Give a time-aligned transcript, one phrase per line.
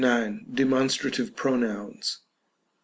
[0.01, 0.47] §39.
[0.55, 2.21] Demonsteative Peonouns.